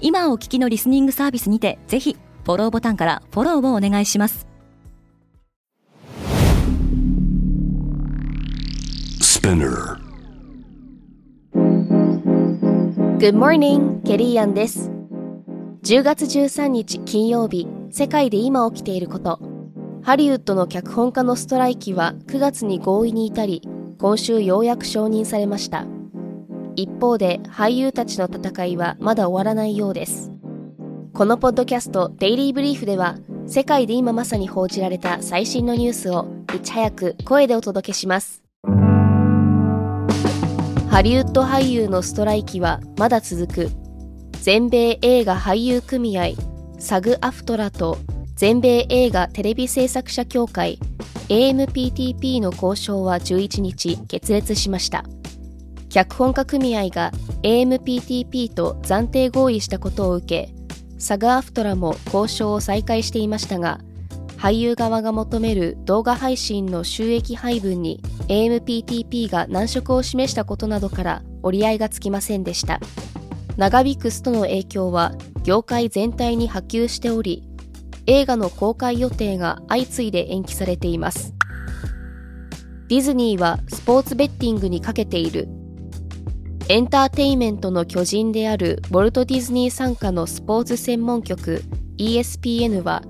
[0.00, 4.46] 今お聞きのリスニングサービスにてぜひフォローボタンからフォローをお願いします。
[13.18, 14.90] Good morning, ケリーアンです。
[15.82, 19.50] 10月13日金曜日世界で今起きていること。
[20.02, 23.62] ハリウッドの脚本家のストライキは9月に合意に至り
[23.98, 25.86] 今週ようやく承認されました
[26.76, 30.30] 一方で俳優たちの戦いはまだ終わらないようです。
[31.12, 33.16] このポッドキャストデイリーブリーフでは
[33.46, 38.42] 世界で今まさに報じられた最新のニュースをいち早く声でお届けします。
[40.88, 43.70] ハリウッド俳優のストライキはまだ続く。
[44.42, 46.30] 全米映画俳優組合
[46.78, 47.98] サグアフトラと
[48.36, 50.78] 全米映画テレビ制作者協会
[51.28, 55.04] AMPTP の交渉は11日決裂しました。
[55.90, 57.10] 脚本家組合が
[57.42, 60.54] AMPTP と暫定合意したことを受け
[60.98, 63.80] サガアフトラも交渉を再開していましたが
[64.36, 72.80] 俳優側が求める動画配信の収益配分に AMPTP が難色を示したことなどから折り合いがつきませんでした。
[73.58, 77.46] 長引くストの影響は業界全体に波及しており
[78.06, 81.34] 映画の公開予定が相次いで延期されています。
[82.88, 85.59] ディズニーはスポーツベッティングにかけている。
[86.70, 91.64] エンターテイメントの巨人であるウォルト・ディズニー傘下のスポーツ専門局
[91.98, 93.02] ESPN は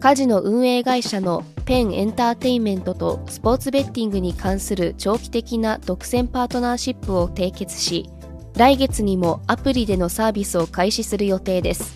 [0.00, 8.08] カジノ運営会社のペンエンターテイメントとスポーツベッティングに関する長期的な独占パートナーシップを締結し
[8.56, 11.92] 来月にもアプリでのサービスを開始する予定です。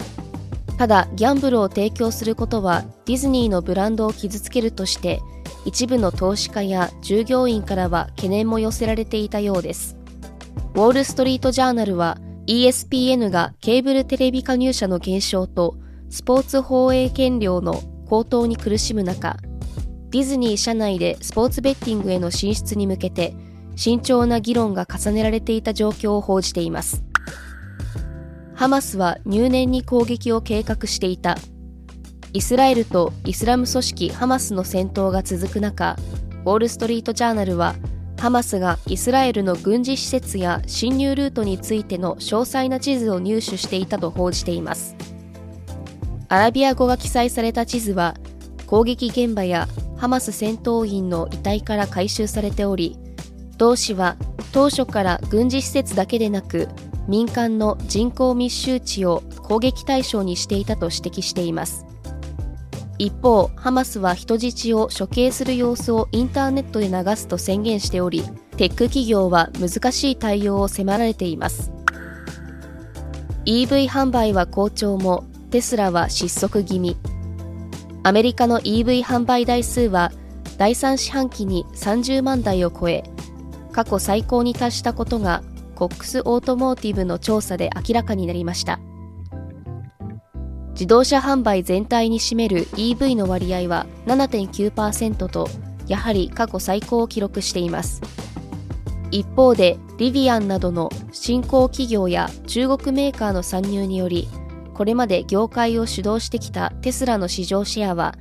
[0.77, 5.23] ただギャンブルを提供することはディズニーのブランドを傷つけるとして
[5.65, 10.00] 一部の投資家や従業員からは懸念も寄せられていたようです。
[10.75, 15.77] ウォール・ストリート・ジャーナルは ESPN がケーブルテレビ加入者の減少と
[16.09, 19.37] スポーツ放映権料の高騰に苦しむ中
[20.11, 23.35] ディズニー社内でスポーツベッティングへの進出に向けて
[23.77, 27.05] 慎重な議論が重ねられていた状況を報じています。
[28.55, 31.39] ハマスは入念に攻撃を計画していた。
[32.33, 35.97] イスラエルとイスラム組織ハマスの戦闘が続く中
[36.45, 37.75] ウォール・ストリート・ジャーナルは
[38.21, 44.95] ハマスがイスラエルの軍事施設や侵入ルートについての詳細な地図を入手していたと報じています。
[46.29, 48.15] アラビア語が記載された地図は
[48.67, 52.99] 攻撃現場やハマス戦闘員の遺体から回収されており
[53.57, 54.17] 同氏は
[54.53, 56.69] 当初から軍事施設だけでなく
[57.09, 61.90] 民間の人口密集地を攻撃対象にしていたと指摘しています。
[63.01, 68.23] 一方ハマスは人質を処刑する様子をインターネットで流すと宣言しており
[68.59, 71.73] テック企業は難しい対応を迫られています。
[73.47, 76.99] EV 販売は好調もテスラは失速気味。
[78.03, 80.13] アメリカの EV 販売台数は
[80.59, 83.03] 第3四半期に30万台を超え
[83.73, 85.43] 過去最高に達したことが
[85.75, 88.79] コックスオートモーティブの調査で明らかになりました。
[90.81, 95.47] 自動車販売全体に占める EV の割合は7.9%と
[95.87, 98.01] やはり過去最高を記録しています。
[99.11, 104.27] 一方でリビアンなどの新興企業や中国メーカーの参入により
[104.73, 108.15] これまで業界を主導してきたテスラの市場シェアは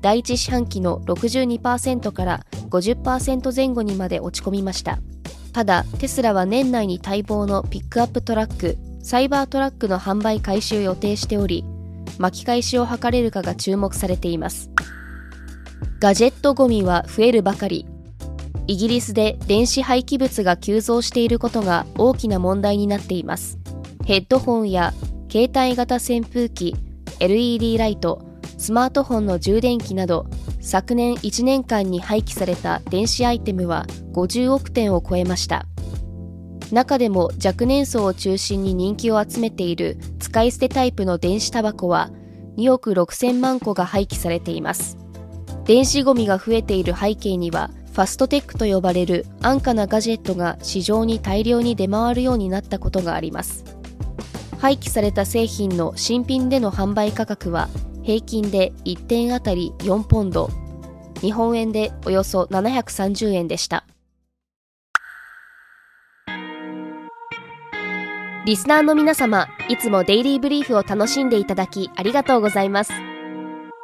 [0.00, 5.00] 第一四半期の62%から50%前後にまで落ち込みました。
[5.52, 11.62] ただテスラは年内に待望のピックアップトラックサイバートラックの販売開始を予定しており
[12.18, 14.70] 巻き返しを図れるかが注目されています。
[15.98, 17.86] ガジェットゴミは増えるばかり。
[18.66, 23.58] イギリスで電子廃棄物が急増していることが大きな問題になっています。
[24.04, 24.92] ヘッドホンや
[25.30, 26.76] 携帯型扇風機
[27.20, 28.22] LED ライト
[28.58, 30.26] スマートフォンの充電器など
[30.60, 35.66] 昨年1年間に廃棄された電子アイテムは50億点を超えました。
[36.72, 42.10] 中でも若年層を中心に人気を集めている使い捨てタイプの電子タバコは
[42.56, 44.96] 2億6000万個が廃棄されています。
[45.64, 53.64] 電子ゴミが増えている背景にはファストテックと呼ばれる安価なガジェットが市場に大量に出回るようになったことがあります。
[54.58, 57.68] 廃棄された製品の新品での販売価格は
[58.02, 60.50] 平均で1点あたり4ポンド。
[61.20, 63.85] 日本円でおよそ730円でした。
[68.46, 72.92] リスナーの皆様いつもデイリーブリーフを楽しんでいただきありがとうございます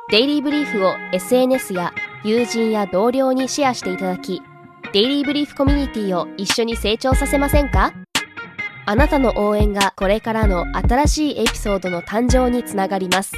[0.08, 1.92] デイリーブリーフを SNS や
[2.22, 4.40] 友人や同僚にシェアしていただき
[4.92, 7.92] デイリーブリーフコミュニティを一緒に成長させませんか？
[8.86, 13.32] あなたの応援がこれからの新しいエピソードの誕生につながります。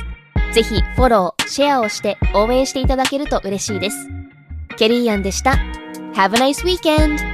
[0.53, 4.09] ぜひフォロー、シェアをして応援していただけると嬉しいです。
[4.77, 5.53] ケリーアンでした。
[6.15, 7.34] Have a nice weekend!